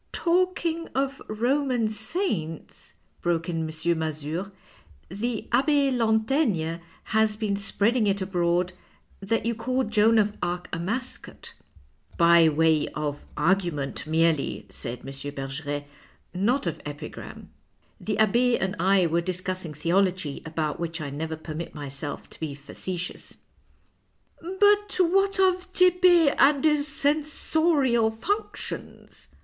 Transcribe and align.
"Talking 0.11 0.87
of 0.95 1.21
Roman 1.27 1.87
saints," 1.87 2.95
broke 3.21 3.47
in 3.47 3.59
M. 3.69 3.99
Mazure," 3.99 4.51
the 5.09 5.47
Abbe 5.51 5.91
Lantaigne 5.91 6.77
has 7.03 7.35
been 7.35 7.55
spreading 7.55 8.07
it 8.07 8.19
abroad 8.19 8.73
that 9.19 9.45
you 9.45 9.53
called 9.53 9.91
Joan 9.91 10.17
of 10.17 10.35
Arc 10.41 10.67
a 10.75 10.79
mascot."" 10.79 11.53
By 12.27 12.49
way 12.49 12.87
of 12.95 13.25
argument 13.37 14.07
merely," 14.07 14.65
said 14.69 15.01
M. 15.01 15.05
Bergeret," 15.35 15.83
not 16.49 16.65
of 16.65 16.81
epigram. 16.83 17.51
The 17.99 18.17
Abbe 18.17 18.57
and 18.57 18.75
I 18.79 19.05
were 19.05 19.21
discussing 19.21 19.75
theology, 19.75 20.41
about 20.47 20.79
which 20.79 20.99
I 20.99 21.11
never 21.11 21.35
permit 21.35 21.75
myself 21.75 22.27
to 22.31 22.39
be 22.39 22.55
facetious."" 22.55 23.37
But 24.59 24.95
what 24.95 25.39
of 25.39 25.71
Tepe 25.73 26.33
and 26.39 26.65
his 26.65 26.87
censorial 26.87 28.09
functions 28.09 29.27